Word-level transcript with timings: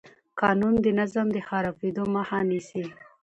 قانون 0.41 0.73
د 0.81 0.85
نظم 0.99 1.27
د 1.35 1.37
خرابېدو 1.47 2.03
مخه 2.15 2.39
نیسي. 2.49 2.83